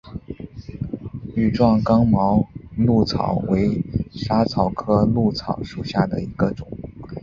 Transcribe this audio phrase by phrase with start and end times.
[1.35, 6.67] 羽状刚毛藨草为莎草科藨草属下的一个种。